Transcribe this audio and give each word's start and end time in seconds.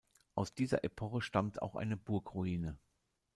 Aus 0.33 0.55
dieser 0.55 0.83
Epoche 0.83 1.21
stammt 1.21 1.61
auch 1.61 1.75
eine 1.75 1.95
Burgruine. 1.95 2.75